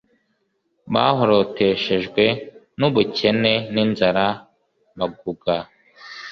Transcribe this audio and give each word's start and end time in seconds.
Bahoroteshejwe 0.93 2.23
n 2.79 2.81
ubukene 2.87 3.53
n 3.73 3.75
inzara 3.83 4.25
Baguga 4.97 5.55